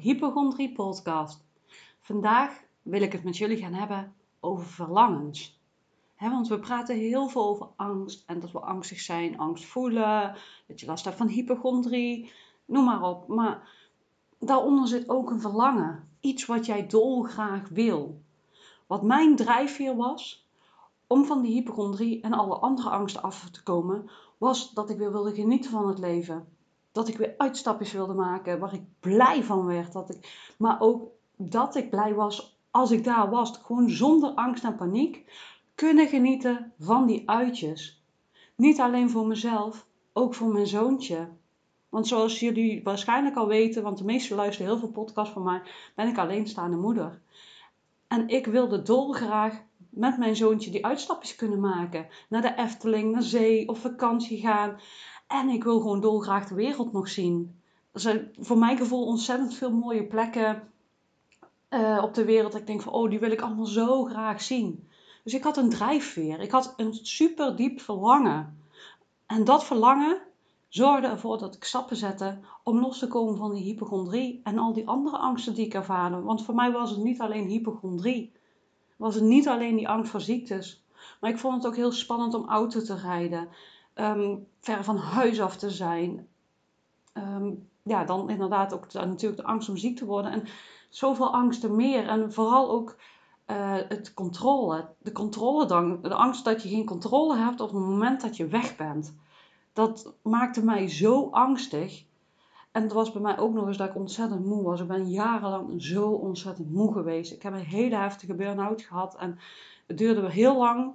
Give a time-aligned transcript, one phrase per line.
[0.00, 1.44] hypochondrie podcast.
[2.00, 5.60] Vandaag wil ik het met jullie gaan hebben over verlangens.
[6.18, 10.36] want we praten heel veel over angst en dat we angstig zijn, angst voelen,
[10.66, 12.32] dat je last hebt van hypochondrie,
[12.64, 13.28] noem maar op.
[13.28, 13.68] Maar
[14.38, 18.20] daaronder zit ook een verlangen, iets wat jij dolgraag wil.
[18.86, 20.46] Wat mijn drijfveer was
[21.06, 25.12] om van die hypochondrie en alle andere angsten af te komen, was dat ik weer
[25.12, 26.46] wilde genieten van het leven
[26.92, 29.92] dat ik weer uitstapjes wilde maken waar ik blij van werd.
[29.92, 33.60] Dat ik, maar ook dat ik blij was als ik daar was.
[33.62, 35.32] Gewoon zonder angst en paniek
[35.74, 38.02] kunnen genieten van die uitjes.
[38.56, 41.28] Niet alleen voor mezelf, ook voor mijn zoontje.
[41.88, 45.62] Want zoals jullie waarschijnlijk al weten, want de meesten luisteren heel veel podcasts van mij,
[45.94, 47.20] ben ik alleenstaande moeder.
[48.08, 52.06] En ik wilde dolgraag met mijn zoontje die uitstapjes kunnen maken.
[52.28, 54.80] Naar de Efteling, naar zee of vakantie gaan.
[55.32, 57.60] En ik wil gewoon dolgraag de wereld nog zien.
[57.92, 60.72] Er zijn voor mijn gevoel ontzettend veel mooie plekken
[61.70, 62.54] uh, op de wereld.
[62.54, 64.88] Ik denk van, oh, die wil ik allemaal zo graag zien.
[65.24, 66.40] Dus ik had een drijfveer.
[66.40, 68.58] Ik had een super diep verlangen.
[69.26, 70.18] En dat verlangen
[70.68, 74.72] zorgde ervoor dat ik stappen zette om los te komen van die hypochondrie en al
[74.72, 76.20] die andere angsten die ik ervaarde.
[76.20, 78.32] Want voor mij was het niet alleen hypochondrie.
[78.96, 80.84] Was het niet alleen die angst voor ziektes.
[81.20, 83.48] Maar ik vond het ook heel spannend om auto te rijden
[83.94, 86.28] um, ver van huis af te zijn.
[87.12, 87.50] Ehm,
[87.82, 90.32] ja, dan inderdaad ook natuurlijk de angst om ziek te worden.
[90.32, 90.44] En
[90.88, 92.08] zoveel angsten meer.
[92.08, 92.96] En vooral ook
[93.46, 94.88] uh, het controle.
[94.98, 96.02] De controle dan.
[96.02, 99.16] De angst dat je geen controle hebt op het moment dat je weg bent.
[99.72, 102.04] Dat maakte mij zo angstig.
[102.72, 104.80] En het was bij mij ook nog eens dat ik ontzettend moe was.
[104.80, 107.32] Ik ben jarenlang zo ontzettend moe geweest.
[107.32, 109.16] Ik heb een hele heftige burn-out gehad.
[109.16, 109.38] En
[109.86, 110.94] het duurde heel lang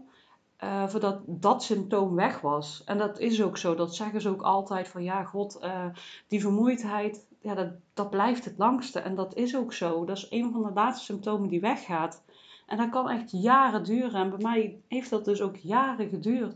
[0.64, 2.84] uh, voordat dat symptoom weg was.
[2.86, 3.76] En dat is ook zo.
[3.76, 5.86] Dat zeggen ze ook altijd van ja, god, uh,
[6.28, 9.00] die vermoeidheid, ja, dat, dat blijft het langste.
[9.00, 10.06] En dat is ook zo.
[10.06, 12.24] Dat is een van de laatste symptomen die weggaat.
[12.66, 14.22] En dat kan echt jaren duren.
[14.22, 16.56] En bij mij heeft dat dus ook jaren geduurd.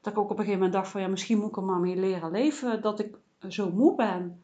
[0.00, 1.80] Dat ik ook op een gegeven moment dacht van ja, misschien moet ik er maar
[1.80, 3.16] mee leren leven dat ik
[3.48, 4.42] zo moe ben.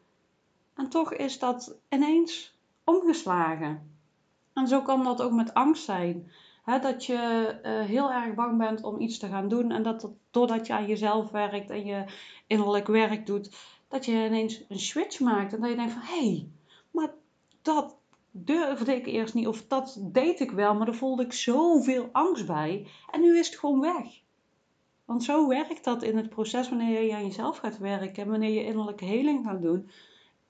[0.73, 3.95] En toch is dat ineens omgeslagen.
[4.53, 6.31] En zo kan dat ook met angst zijn
[6.67, 9.71] dat je uh, heel erg bang bent om iets te gaan doen.
[9.71, 12.03] En dat, dat doordat je aan jezelf werkt en je
[12.47, 13.55] innerlijk werk doet,
[13.87, 15.53] dat je ineens een switch maakt.
[15.53, 16.49] En dat je denkt van, hé, hey,
[16.91, 17.13] maar
[17.61, 17.97] dat
[18.31, 19.47] durfde ik eerst niet.
[19.47, 22.87] Of dat deed ik wel, maar daar voelde ik zoveel angst bij.
[23.11, 24.21] En nu is het gewoon weg.
[25.05, 28.23] Want zo werkt dat in het proces wanneer je aan jezelf gaat werken.
[28.23, 29.89] En wanneer je innerlijke heling gaat doen.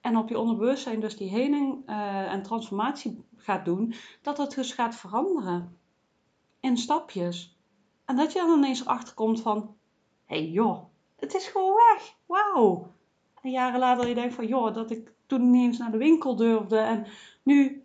[0.01, 3.93] En op je onderbewustzijn dus die heling uh, en transformatie gaat doen.
[4.21, 5.76] Dat het dus gaat veranderen
[6.59, 7.57] in stapjes.
[8.05, 9.75] En dat je dan ineens erachter komt van,
[10.25, 10.83] hé hey joh,
[11.15, 12.15] het is gewoon weg.
[12.25, 12.91] Wauw.
[13.41, 16.35] En jaren later je denkt van, joh, dat ik toen niet eens naar de winkel
[16.35, 16.77] durfde.
[16.77, 17.07] En
[17.43, 17.83] nu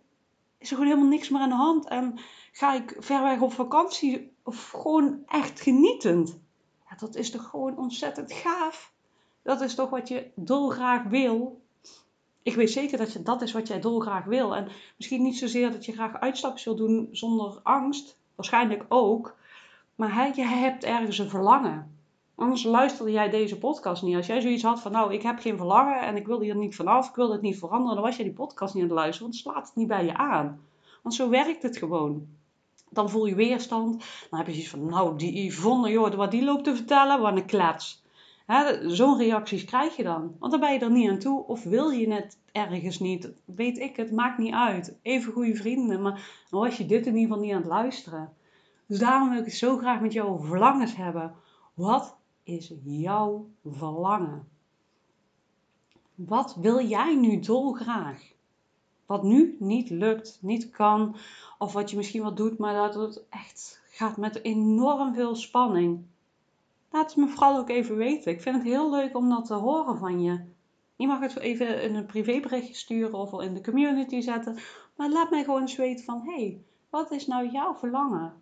[0.57, 1.87] is er gewoon helemaal niks meer aan de hand.
[1.87, 2.19] En
[2.51, 6.39] ga ik ver weg op vakantie of gewoon echt genietend.
[6.89, 8.93] Ja, dat is toch gewoon ontzettend gaaf.
[9.41, 11.61] Dat is toch wat je dolgraag wil.
[12.43, 14.55] Ik weet zeker dat je, dat is wat jij dolgraag wil.
[14.55, 14.67] En
[14.97, 19.35] misschien niet zozeer dat je graag uitstapjes wil doen zonder angst waarschijnlijk ook.
[19.95, 21.97] Maar hij, je hebt ergens een verlangen.
[22.35, 24.15] Anders luisterde jij deze podcast niet.
[24.15, 26.75] Als jij zoiets had van, nou, ik heb geen verlangen en ik wil hier niet
[26.75, 29.29] vanaf, ik wil het niet veranderen, dan was je die podcast niet aan het luisteren,
[29.29, 30.61] want slaat het niet bij je aan.
[31.01, 32.27] Want zo werkt het gewoon.
[32.89, 34.03] Dan voel je weerstand.
[34.29, 37.35] Dan heb je zoiets van, nou, die Yvonne, joh, wat die loopt te vertellen, wat
[37.35, 38.02] een klets.
[38.87, 40.35] Zo'n reacties krijg je dan.
[40.39, 41.45] Want dan ben je er niet aan toe.
[41.45, 43.31] Of wil je het ergens niet.
[43.45, 44.97] Weet ik het, maakt niet uit.
[45.01, 46.01] Even goede vrienden.
[46.01, 48.33] Maar dan was je dit in ieder geval niet aan het luisteren.
[48.85, 51.35] Dus daarom wil ik het zo graag met jou verlangens hebben.
[51.73, 54.47] Wat is jouw verlangen?
[56.15, 58.31] Wat wil jij nu dolgraag?
[59.05, 61.15] Wat nu niet lukt, niet kan.
[61.57, 66.05] Of wat je misschien wel doet, maar dat het echt gaat met enorm veel spanning.
[66.93, 68.31] Laat het me vooral ook even weten.
[68.31, 70.45] Ik vind het heel leuk om dat te horen van je.
[70.95, 74.57] Je mag het even in een privéberichtje sturen of in de community zetten.
[74.95, 78.33] Maar laat mij gewoon eens weten van, hé, hey, wat is nou jouw verlangen?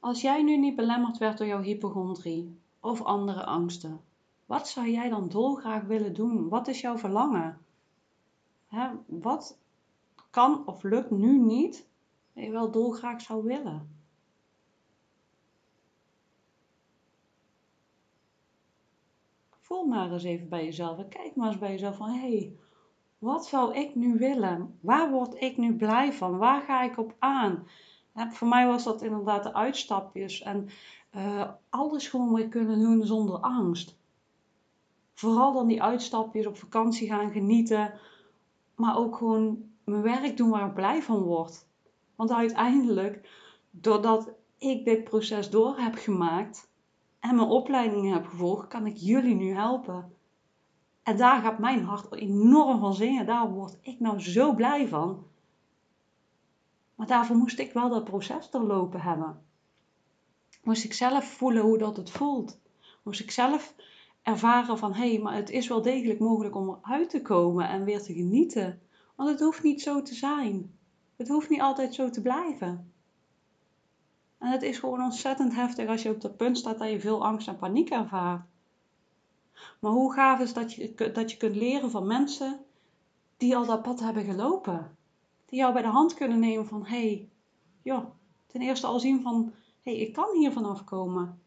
[0.00, 4.00] Als jij nu niet belemmerd werd door jouw hypochondrie of andere angsten,
[4.46, 6.48] wat zou jij dan dolgraag willen doen?
[6.48, 7.58] Wat is jouw verlangen?
[8.66, 9.58] Hè, wat
[10.30, 11.86] kan of lukt nu niet,
[12.34, 13.93] dat je wel dolgraag zou willen?
[19.82, 22.56] Maar eens even bij jezelf en kijk maar eens bij jezelf van hey,
[23.18, 24.78] wat zou ik nu willen?
[24.80, 26.38] Waar word ik nu blij van?
[26.38, 27.66] Waar ga ik op aan?
[28.30, 30.68] voor mij was dat inderdaad de uitstapjes en
[31.16, 33.96] uh, alles gewoon weer kunnen doen zonder angst.
[35.14, 37.92] Vooral dan die uitstapjes, op vakantie gaan, genieten.
[38.74, 41.66] Maar ook gewoon mijn werk doen waar ik blij van word.
[42.16, 43.28] Want uiteindelijk,
[43.70, 46.72] doordat ik dit proces door heb gemaakt
[47.24, 50.12] en mijn opleidingen heb gevolgd, kan ik jullie nu helpen.
[51.02, 53.26] En daar gaat mijn hart enorm van zingen.
[53.26, 55.26] Daar word ik nou zo blij van.
[56.94, 59.42] Maar daarvoor moest ik wel dat proces doorlopen hebben.
[60.62, 62.60] Moest ik zelf voelen hoe dat het voelt.
[63.02, 63.74] Moest ik zelf
[64.22, 67.84] ervaren van hé, hey, maar het is wel degelijk mogelijk om eruit te komen en
[67.84, 68.80] weer te genieten.
[69.16, 70.78] Want het hoeft niet zo te zijn.
[71.16, 72.93] Het hoeft niet altijd zo te blijven.
[74.44, 77.24] En het is gewoon ontzettend heftig als je op dat punt staat dat je veel
[77.24, 78.42] angst en paniek ervaart.
[79.80, 82.60] Maar hoe gaaf is dat je, dat je kunt leren van mensen
[83.36, 84.96] die al dat pad hebben gelopen.
[85.46, 87.28] Die jou bij de hand kunnen nemen van hé, hey,
[87.82, 88.04] joh,
[88.46, 89.52] ten eerste al zien van
[89.82, 91.42] hé, hey, ik kan hier vanaf komen.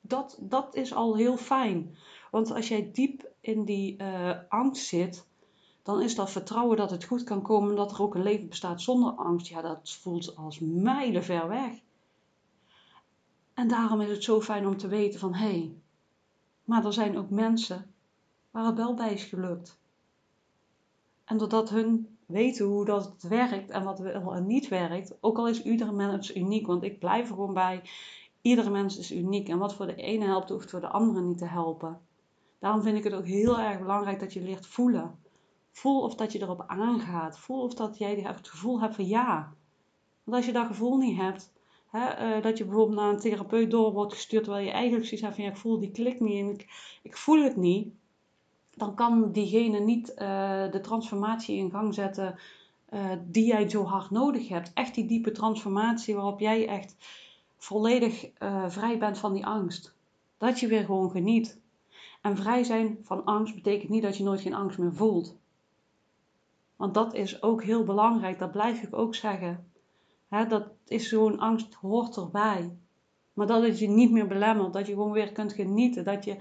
[0.00, 1.96] Dat, dat is al heel fijn.
[2.30, 5.26] Want als jij diep in die uh, angst zit,
[5.88, 8.80] dan is dat vertrouwen dat het goed kan komen, dat er ook een leven bestaat
[8.80, 11.72] zonder angst, ja, dat voelt als mijlen ver weg.
[13.54, 15.72] En daarom is het zo fijn om te weten van, hé, hey,
[16.64, 17.94] maar er zijn ook mensen
[18.50, 19.78] waar het wel bij is gelukt.
[21.24, 25.48] En doordat hun weten hoe dat werkt en wat wel en niet werkt, ook al
[25.48, 27.82] is iedere mens uniek, want ik blijf er gewoon bij,
[28.40, 31.38] iedere mens is uniek en wat voor de ene helpt, hoeft voor de andere niet
[31.38, 32.00] te helpen.
[32.58, 35.26] Daarom vind ik het ook heel erg belangrijk dat je leert voelen.
[35.78, 37.38] Voel of dat je erop aangaat.
[37.38, 39.52] Voel of dat jij het gevoel hebt van ja.
[40.24, 41.52] Want als je dat gevoel niet hebt,
[41.90, 45.22] hè, uh, dat je bijvoorbeeld naar een therapeut door wordt gestuurd terwijl je eigenlijk zoiets
[45.22, 46.66] hebt van ja, ik voel die klik niet en ik,
[47.02, 47.94] ik voel het niet,
[48.74, 50.16] dan kan diegene niet uh,
[50.70, 52.38] de transformatie in gang zetten
[52.90, 54.72] uh, die jij zo hard nodig hebt.
[54.74, 56.96] Echt die diepe transformatie waarop jij echt
[57.56, 58.30] volledig
[58.66, 59.94] vrij bent van die angst.
[60.38, 61.60] Dat je weer gewoon geniet.
[62.22, 65.36] En vrij zijn van angst betekent niet dat je nooit geen angst meer voelt.
[66.78, 69.72] Want dat is ook heel belangrijk, dat blijf ik ook zeggen.
[70.28, 72.76] dat is zo'n angst hoort erbij.
[73.32, 76.36] Maar dat het je niet meer belemmert, dat je gewoon weer kunt genieten, dat je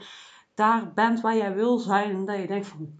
[0.53, 2.95] daar bent waar jij wil zijn en dat je denkt van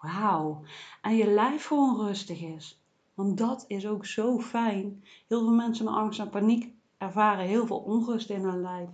[0.00, 0.62] wauw.
[1.02, 2.82] En je lijf gewoon rustig is.
[3.14, 5.04] Want dat is ook zo fijn.
[5.28, 8.88] Heel veel mensen met angst en paniek ervaren heel veel onrust in hun lijf.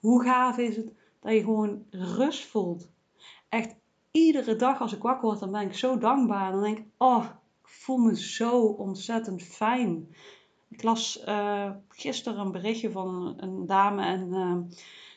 [0.00, 2.90] Hoe gaaf is het dat je gewoon rust voelt.
[3.48, 3.74] Echt
[4.10, 6.52] iedere dag als ik wakker word, dan ben ik zo dankbaar.
[6.52, 7.26] Dan denk ik, oh,
[7.80, 10.14] voel me zo ontzettend fijn.
[10.68, 14.56] Ik las uh, gisteren een berichtje van een, dame en uh,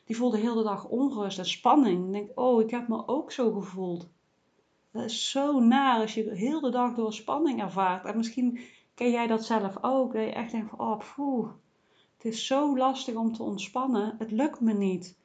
[0.06, 2.06] die voelde de hele dag onrust en spanning.
[2.06, 4.10] Ik denk, oh, ik heb me ook zo gevoeld.
[4.92, 8.06] Dat is zo naar als je de hele dag door spanning ervaart.
[8.06, 8.60] En misschien
[8.94, 10.14] ken jij dat zelf ook.
[10.14, 11.50] Dat je echt denkt van, oh, poeh,
[12.18, 14.16] het is zo lastig om te ontspannen.
[14.18, 15.18] Het lukt me niet.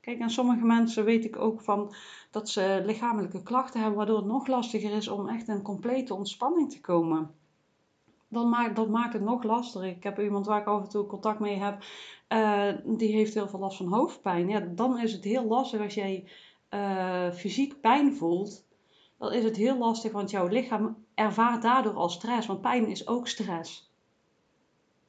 [0.00, 1.94] Kijk, en sommige mensen weet ik ook van
[2.30, 6.70] dat ze lichamelijke klachten hebben, waardoor het nog lastiger is om echt in complete ontspanning
[6.70, 7.34] te komen.
[8.28, 9.88] Dan maakt, dat maakt het nog lastiger.
[9.88, 11.82] Ik heb iemand waar ik af en toe contact mee heb,
[12.28, 14.48] uh, die heeft heel veel last van hoofdpijn.
[14.48, 16.28] Ja, dan is het heel lastig als jij
[16.70, 18.66] uh, fysiek pijn voelt.
[19.18, 22.46] Dan is het heel lastig, want jouw lichaam ervaart daardoor al stress.
[22.46, 23.92] Want pijn is ook stress.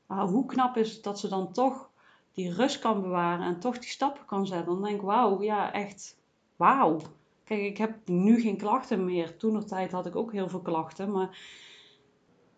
[0.06, 1.89] Maar hoe knap is het dat ze dan toch
[2.34, 5.74] die rust kan bewaren en toch die stappen kan zetten, dan denk ik, wauw, ja,
[5.74, 6.20] echt,
[6.56, 7.00] wauw.
[7.44, 9.38] Kijk, ik heb nu geen klachten meer.
[9.38, 11.40] Toen nog tijd had ik ook heel veel klachten, maar,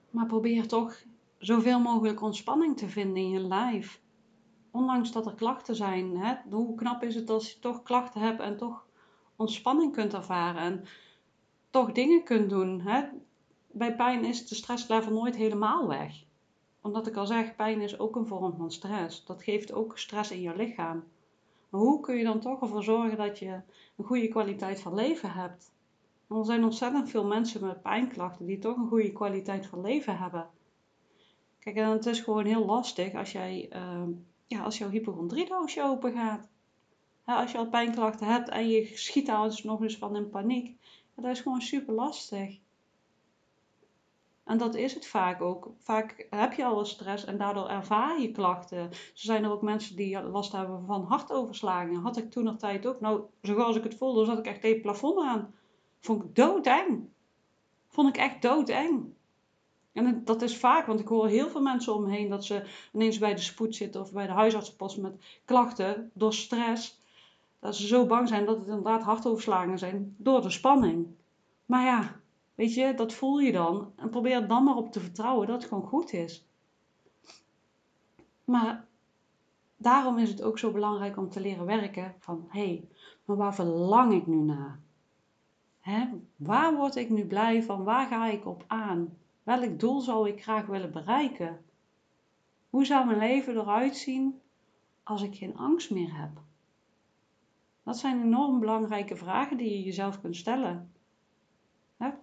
[0.09, 1.03] maar probeer toch
[1.37, 4.01] zoveel mogelijk ontspanning te vinden in je lijf.
[4.71, 8.39] Ondanks dat er klachten zijn, hè, hoe knap is het als je toch klachten hebt
[8.39, 8.85] en toch
[9.35, 10.83] ontspanning kunt ervaren en
[11.69, 12.81] toch dingen kunt doen.
[12.81, 13.03] Hè?
[13.71, 16.29] Bij pijn is de stresslevel nooit helemaal weg
[16.81, 19.25] omdat ik al zeg, pijn is ook een vorm van stress.
[19.25, 21.03] Dat geeft ook stress in je lichaam.
[21.69, 23.59] Maar hoe kun je dan toch ervoor zorgen dat je
[23.97, 25.71] een goede kwaliteit van leven hebt?
[26.37, 30.49] er zijn ontzettend veel mensen met pijnklachten die toch een goede kwaliteit van leven hebben.
[31.59, 34.03] Kijk, en het is gewoon heel lastig als, jij, uh,
[34.47, 36.49] ja, als jouw hypochondriedoosje open gaat.
[37.25, 40.77] als je al pijnklachten hebt en je schiet daar nog eens van in paniek.
[41.15, 42.59] dat is gewoon super lastig.
[44.51, 45.71] En dat is het vaak ook.
[45.77, 48.89] Vaak heb je al stress en daardoor ervaar je klachten.
[48.91, 52.01] Zo zijn er ook mensen die last hebben van hartoverslagingen.
[52.01, 52.99] Had ik toen nog tijd ook.
[52.99, 55.53] Nou, zoals ik het voelde, zat ik echt tegen plafond aan.
[55.99, 57.09] Vond ik doodeng.
[57.87, 59.13] Vond ik echt doodeng.
[59.93, 62.63] En dat is vaak, want ik hoor heel veel mensen om me heen dat ze
[62.93, 66.99] ineens bij de spoed zitten of bij de huisartsenpost met klachten door stress.
[67.59, 71.07] Dat ze zo bang zijn dat het inderdaad hartoverslagingen zijn door de spanning.
[71.65, 72.20] Maar ja,
[72.61, 73.93] Weet je, dat voel je dan.
[73.95, 76.45] En probeer dan maar op te vertrouwen dat het gewoon goed is.
[78.45, 78.87] Maar
[79.77, 82.87] daarom is het ook zo belangrijk om te leren werken van hé, hey,
[83.25, 84.79] maar waar verlang ik nu naar?
[85.79, 86.07] Hè?
[86.35, 87.83] Waar word ik nu blij van?
[87.83, 89.17] Waar ga ik op aan?
[89.43, 91.65] Welk doel zou ik graag willen bereiken?
[92.69, 94.41] Hoe zou mijn leven eruit zien
[95.03, 96.41] als ik geen angst meer heb?
[97.83, 100.91] Dat zijn enorm belangrijke vragen die je jezelf kunt stellen.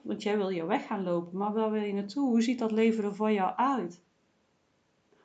[0.03, 2.29] Want jij wil je weg gaan lopen, maar waar wil je naartoe?
[2.29, 4.03] Hoe ziet dat leven er voor jou uit?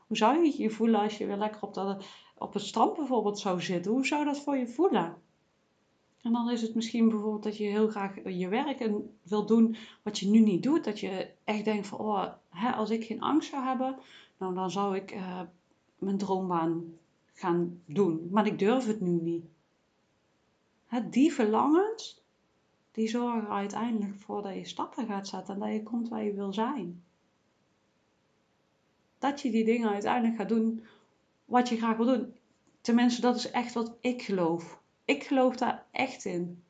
[0.08, 2.06] Hoe zou je je voelen als je weer lekker op, dat,
[2.38, 3.92] op het strand bijvoorbeeld zou zitten?
[3.92, 5.22] Hoe zou dat voor je voelen?
[6.22, 8.90] En dan is het misschien bijvoorbeeld dat je heel graag je werk
[9.24, 10.84] wil doen wat je nu niet doet.
[10.84, 13.96] Dat je echt denkt van, oh, hè, als ik geen angst zou hebben,
[14.38, 15.42] nou, dan zou ik uh,
[15.98, 16.98] mijn droombaan
[17.34, 18.28] gaan doen.
[18.32, 19.46] Maar ik durf het nu niet.
[21.10, 22.23] Die verlangens,
[22.94, 26.34] die zorgen uiteindelijk voor dat je stappen gaat zetten en dat je komt waar je
[26.34, 27.04] wil zijn.
[29.18, 30.84] Dat je die dingen uiteindelijk gaat doen
[31.46, 32.36] wat je graag wil doen.
[32.82, 34.82] Tenminste, dat is echt wat ik geloof.
[35.06, 36.64] Ik geloof daar echt in.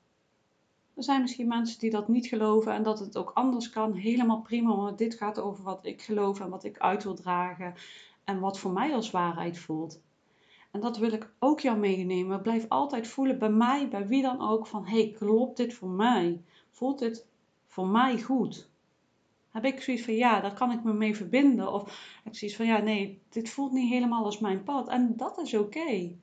[0.93, 3.93] Er zijn misschien mensen die dat niet geloven en dat het ook anders kan.
[3.93, 7.73] Helemaal prima, want dit gaat over wat ik geloof en wat ik uit wil dragen
[8.23, 10.01] en wat voor mij als waarheid voelt.
[10.73, 12.41] En dat wil ik ook jou meenemen.
[12.41, 16.43] Blijf altijd voelen bij mij, bij wie dan ook, van hey, klopt dit voor mij?
[16.69, 17.27] Voelt dit
[17.67, 18.69] voor mij goed?
[19.49, 21.73] Heb ik zoiets van ja, daar kan ik me mee verbinden?
[21.73, 21.81] Of
[22.23, 24.87] heb ik zoiets van ja, nee, dit voelt niet helemaal als mijn pad.
[24.87, 26.15] En dat is oké.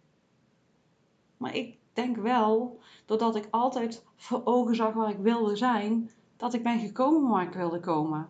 [1.37, 6.54] Maar ik denk wel, doordat ik altijd voor ogen zag waar ik wilde zijn, dat
[6.54, 8.28] ik ben gekomen waar ik wilde komen.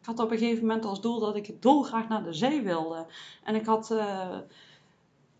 [0.00, 3.06] Ik had op een gegeven moment als doel dat ik dolgraag naar de zee wilde.
[3.44, 4.38] En ik had uh,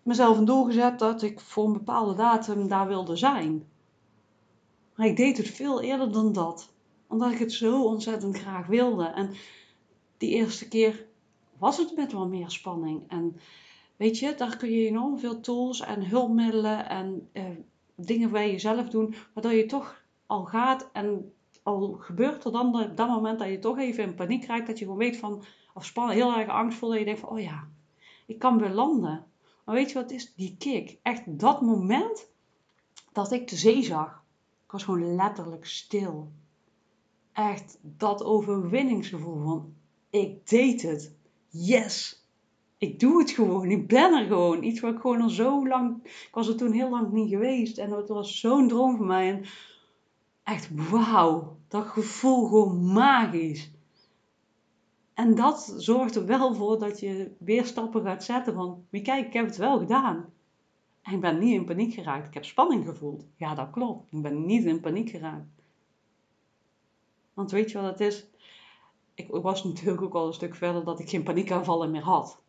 [0.03, 3.67] mezelf een doel gezet dat ik voor een bepaalde datum daar wilde zijn.
[4.95, 6.73] Maar ik deed het veel eerder dan dat.
[7.07, 9.05] Omdat ik het zo ontzettend graag wilde.
[9.05, 9.31] En
[10.17, 11.07] die eerste keer
[11.59, 13.03] was het met wel meer spanning.
[13.09, 13.37] En
[14.03, 17.45] Weet je, daar kun je enorm veel tools en hulpmiddelen en eh,
[17.95, 21.33] dingen bij jezelf doen, waardoor je toch al gaat en
[21.63, 24.79] al gebeurt er dan op dat moment dat je toch even in paniek krijgt, dat
[24.79, 25.45] je gewoon weet van,
[25.75, 27.69] of spannend, heel erg angstvol, dat je denkt van, oh ja,
[28.27, 29.25] ik kan weer landen.
[29.65, 30.35] Maar weet je wat is?
[30.35, 30.99] Die kick.
[31.03, 32.31] Echt dat moment
[33.13, 34.25] dat ik de zee zag.
[34.65, 36.33] Ik was gewoon letterlijk stil.
[37.33, 39.75] Echt dat overwinningsgevoel van,
[40.11, 41.15] ik deed het.
[41.49, 42.23] Yes!
[42.83, 43.71] ik doe het gewoon.
[43.71, 44.63] Ik ben er gewoon.
[44.63, 46.05] Iets wat ik gewoon al zo lang.
[46.05, 47.79] Ik was er toen heel lang niet geweest.
[47.79, 49.31] En het was zo'n droom van mij.
[49.31, 49.45] En
[50.43, 51.57] echt wauw.
[51.69, 53.71] Dat gevoel gewoon magisch.
[55.15, 58.55] En dat zorgt er wel voor dat je weer stappen gaat zetten.
[58.55, 60.33] Van wie kijk, ik heb het wel gedaan.
[61.03, 62.27] En ik ben niet in paniek geraakt.
[62.27, 63.25] Ik heb spanning gevoeld.
[63.37, 64.13] Ja, dat klopt.
[64.13, 65.49] Ik ben niet in paniek geraakt.
[67.35, 68.27] Want weet je wat het is?
[69.15, 72.43] Ik was natuurlijk ook al een stuk verder dat ik geen paniekaanvallen meer had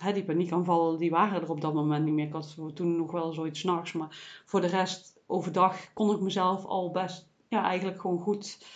[0.00, 2.26] die paniekaanvallen, die waren er op dat moment niet meer.
[2.26, 6.64] Ik had toen nog wel zoiets s'nachts, maar voor de rest, overdag kon ik mezelf
[6.64, 8.66] al best, ja, eigenlijk gewoon goed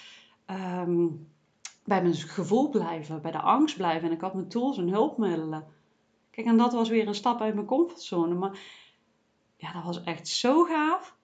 [0.47, 1.07] ehm,
[1.85, 4.09] bij mijn gevoel blijven, bij de angst blijven.
[4.09, 5.65] En ik had mijn tools en hulpmiddelen.
[6.31, 8.35] Kijk, en dat was weer een stap uit mijn comfortzone.
[8.35, 8.59] Maar
[9.57, 11.17] ja, dat was echt zo gaaf.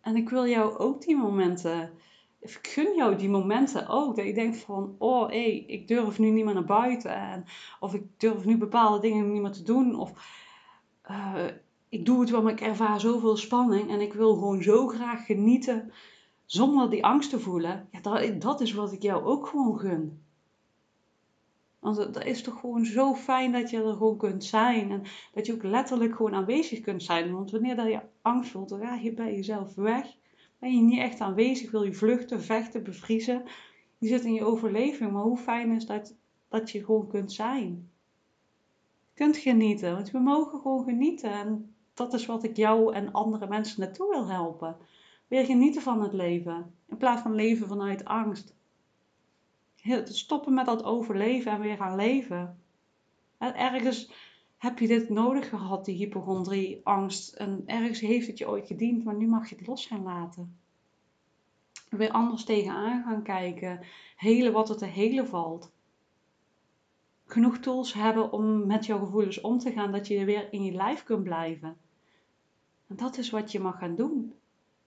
[0.00, 1.92] En ik wil jou ook die momenten
[2.40, 4.16] ik gun jou die momenten ook.
[4.16, 7.14] Dat je denkt van, oh hé, hey, ik durf nu niet meer naar buiten.
[7.14, 7.44] En,
[7.80, 9.98] of ik durf nu bepaalde dingen niet meer te doen.
[9.98, 10.12] Of
[11.10, 11.44] uh,
[11.88, 13.90] ik doe het wel, maar ik ervaar zoveel spanning.
[13.90, 15.92] En ik wil gewoon zo graag genieten
[16.52, 17.88] zonder die angst te voelen.
[17.90, 20.22] Ja, dat, dat is wat ik jou ook gewoon gun.
[21.78, 24.90] Want dat is toch gewoon zo fijn dat je er gewoon kunt zijn.
[24.90, 25.02] En
[25.32, 27.32] dat je ook letterlijk gewoon aanwezig kunt zijn.
[27.32, 30.18] Want wanneer dat je angst voelt, dan ga je bij jezelf weg
[30.60, 33.42] ben je niet echt aanwezig, wil je vluchten, vechten, bevriezen.
[33.98, 36.14] Je zit in je overleving, maar hoe fijn is dat,
[36.48, 37.90] dat je gewoon kunt zijn.
[39.14, 41.30] Kunt genieten, want we mogen gewoon genieten.
[41.32, 44.76] En dat is wat ik jou en andere mensen naartoe wil helpen.
[45.30, 48.54] Weer genieten van het leven, in plaats van leven vanuit angst.
[50.04, 52.62] Stoppen met dat overleven en weer gaan leven.
[53.38, 54.12] ergens
[54.56, 57.34] heb je dit nodig gehad, die hypochondrie, angst.
[57.34, 60.58] En ergens heeft het je ooit gediend, maar nu mag je het los gaan laten.
[61.88, 63.80] Weer anders tegenaan gaan kijken.
[64.16, 65.72] Helen wat er te helen valt.
[67.26, 70.72] Genoeg tools hebben om met jouw gevoelens om te gaan, dat je weer in je
[70.72, 71.76] lijf kunt blijven.
[72.86, 74.34] En dat is wat je mag gaan doen.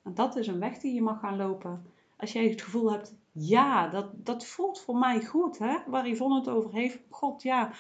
[0.04, 1.86] En dat is een weg die je mag gaan lopen.
[2.18, 5.78] Als jij het gevoel hebt, ja, dat, dat voelt voor mij goed, hè?
[5.88, 7.00] waar Yvonne het over heeft.
[7.10, 7.72] God, ja,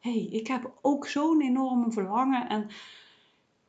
[0.00, 2.68] hey, ik heb ook zo'n enorme verlangen en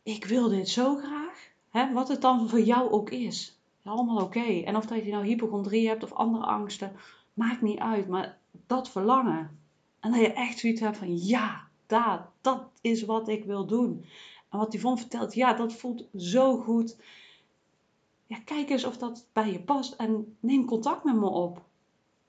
[0.03, 1.50] ik wil dit zo graag.
[1.70, 3.60] Hè, wat het dan voor jou ook is.
[3.84, 4.62] Allemaal oké.
[4.62, 6.91] En of dat je nou hypochondrie hebt of andere angsten,
[7.34, 8.08] maakt niet uit.
[8.08, 8.38] Maar
[8.68, 9.60] dat verlangen.
[10.00, 14.06] En dat je echt zoiets hebt van ja, daar, dat is wat ik wil doen.
[14.50, 16.98] En wat Yvonne vertelt, ja, dat voelt zo goed.
[18.31, 21.61] Ja, kijk eens of dat bij je past en neem contact met me op.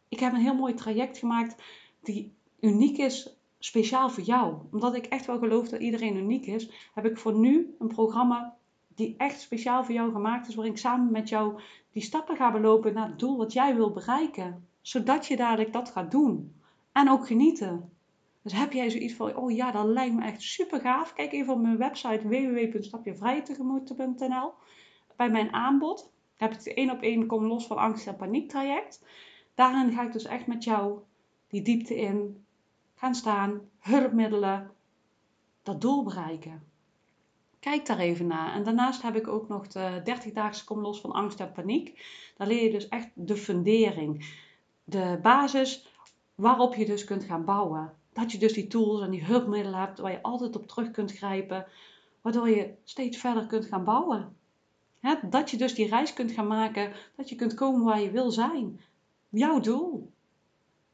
[0.08, 1.62] Ik heb een heel mooi traject gemaakt
[2.00, 4.56] die uniek is, speciaal voor jou.
[4.72, 8.56] Omdat ik echt wel geloof dat iedereen uniek is, heb ik voor nu een programma
[8.94, 11.60] die echt speciaal voor jou gemaakt is, waarin ik samen met jou
[11.92, 14.68] die stappen ga belopen naar het doel wat jij wil bereiken.
[14.80, 16.54] Zodat je dadelijk dat gaat doen.
[16.92, 17.90] En ook genieten.
[18.42, 21.12] Dus heb jij zoiets van, oh ja, dat lijkt me echt super gaaf.
[21.12, 24.52] Kijk even op mijn website www.stapjevrijtegemoet.nl
[25.22, 28.48] Bij mijn aanbod heb ik de één op één kom los van angst en paniek
[28.48, 29.04] traject.
[29.54, 30.98] Daarin ga ik dus echt met jou
[31.48, 32.44] die diepte in
[32.94, 34.70] gaan staan, hulpmiddelen,
[35.62, 36.62] dat doel bereiken.
[37.60, 38.54] Kijk daar even naar.
[38.54, 42.06] En daarnaast heb ik ook nog de 30 daagse kom los van angst en paniek.
[42.36, 44.36] Daar leer je dus echt de fundering.
[44.84, 45.88] De basis
[46.34, 47.92] waarop je dus kunt gaan bouwen.
[48.12, 51.12] Dat je dus die tools en die hulpmiddelen hebt waar je altijd op terug kunt
[51.12, 51.66] grijpen.
[52.20, 54.40] Waardoor je steeds verder kunt gaan bouwen.
[55.30, 56.92] Dat je dus die reis kunt gaan maken.
[57.16, 58.80] Dat je kunt komen waar je wil zijn.
[59.28, 60.12] Jouw doel.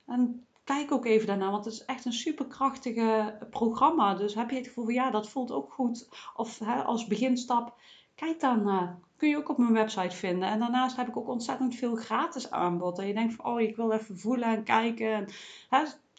[0.07, 4.15] En kijk ook even daarna, want het is echt een superkrachtige programma.
[4.15, 6.09] Dus heb je het gevoel van ja, dat voelt ook goed.
[6.37, 7.75] Of als beginstap,
[8.15, 8.69] kijk dan.
[8.69, 10.49] Uh, kun je ook op mijn website vinden.
[10.49, 12.97] En daarnaast heb ik ook ontzettend veel gratis aanbod.
[12.97, 15.13] Dat je denkt van oh, ik wil even voelen en kijken.
[15.13, 15.27] En,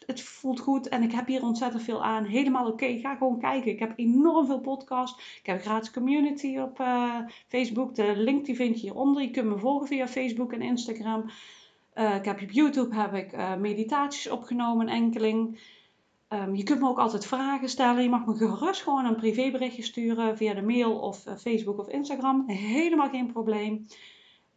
[0.06, 2.24] het voelt goed en ik heb hier ontzettend veel aan.
[2.24, 3.70] Helemaal oké, ga gewoon kijken.
[3.70, 5.38] Ik heb enorm veel podcasts.
[5.40, 7.14] Ik heb gratis community op uh,
[7.48, 7.94] Facebook.
[7.94, 9.22] De link die vind je hieronder.
[9.22, 11.24] Je kunt me volgen via Facebook en Instagram.
[11.94, 15.60] Uh, ik heb op YouTube heb ik uh, meditaties opgenomen, enkeling.
[16.28, 18.02] Um, je kunt me ook altijd vragen stellen.
[18.02, 22.44] Je mag me gerust gewoon een privéberichtje sturen via de mail of Facebook of Instagram.
[22.46, 23.86] Helemaal geen probleem.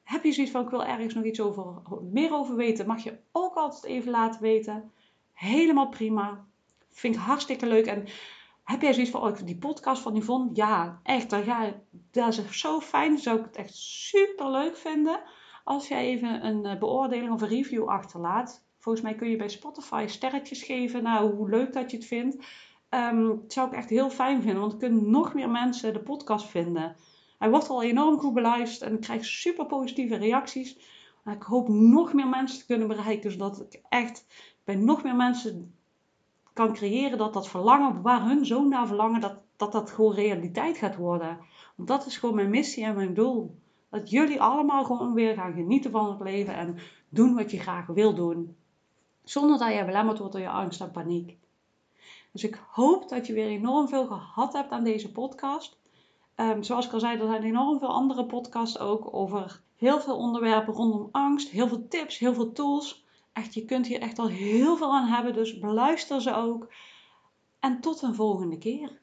[0.04, 1.66] Heb je zoiets van ik wil ergens nog iets over,
[2.12, 4.92] meer over weten, mag je ook altijd even laten weten.
[5.34, 6.46] Helemaal prima.
[6.92, 7.86] Vind ik hartstikke leuk.
[7.86, 8.06] En
[8.64, 10.50] heb jij zoiets van oh, die podcast van Yvonne?
[10.54, 11.30] Ja, echt.
[11.30, 11.74] Dat, ja,
[12.12, 13.18] dat is zo fijn.
[13.18, 15.20] Zou ik het echt super leuk vinden
[15.64, 18.66] als jij even een eh, beoordeling of een review achterlaat.
[18.80, 21.04] Volgens mij kun je bij Spotify sterretjes geven.
[21.04, 22.46] Nou, hoe leuk dat je het vindt.
[22.90, 26.46] Um, zou ik echt heel fijn vinden, want dan kunnen nog meer mensen de podcast
[26.46, 26.96] vinden.
[27.40, 30.78] Hij wordt al enorm goed beluisterd en ik krijg super positieve reacties.
[31.26, 34.26] Ik hoop nog meer mensen te kunnen bereiken, zodat ik echt
[34.64, 35.76] bij nog meer mensen
[36.54, 40.78] kan creëren dat dat verlangen, waar hun zo naar verlangen, dat dat, dat gewoon realiteit
[40.78, 41.40] gaat worden.
[41.76, 43.56] Want dat is gewoon mijn missie en mijn doel.
[43.90, 46.78] Dat jullie allemaal gewoon weer gaan genieten van het leven en
[47.10, 48.56] doen wat je graag wil doen.
[49.24, 51.38] Zonder dat je belemmerd wordt door je angst en paniek.
[52.32, 55.78] Dus ik hoop dat je weer enorm veel gehad hebt aan deze podcast.
[56.36, 60.18] Um, zoals ik al zei, er zijn enorm veel andere podcasts ook over heel veel
[60.18, 61.50] onderwerpen rondom angst.
[61.50, 63.03] Heel veel tips, heel veel tools.
[63.34, 66.74] Echt, je kunt hier echt al heel veel aan hebben, dus beluister ze ook.
[67.60, 69.02] En tot een volgende keer.